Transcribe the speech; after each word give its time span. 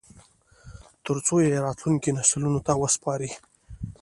ترڅو 1.03 1.35
یې 1.45 1.63
راتلونکو 1.65 2.09
نسلونو 2.17 2.59
ته 2.65 2.71
وسپاري 2.81 3.31